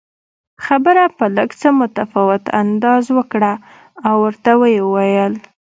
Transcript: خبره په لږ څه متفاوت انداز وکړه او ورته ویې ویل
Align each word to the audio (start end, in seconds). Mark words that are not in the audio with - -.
خبره 0.65 1.03
په 1.17 1.25
لږ 1.35 1.49
څه 1.61 1.69
متفاوت 1.79 2.43
انداز 2.61 3.05
وکړه 3.17 3.53
او 4.07 4.15
ورته 4.25 4.51
ویې 4.61 4.81
ویل 4.93 5.33